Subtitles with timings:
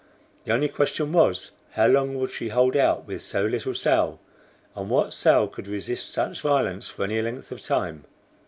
[0.45, 4.19] The only question was, how long would she hold out with so little sail,
[4.75, 8.05] and what sail could resist such violence for any length of time.